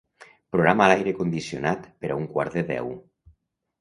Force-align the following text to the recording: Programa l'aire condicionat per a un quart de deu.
Programa 0.55 0.87
l'aire 0.93 1.13
condicionat 1.19 1.85
per 2.05 2.13
a 2.15 2.19
un 2.23 2.27
quart 2.35 2.57
de 2.59 2.65
deu. 2.75 2.91